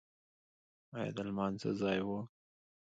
[0.97, 2.07] ایا د لمانځه ځای و؟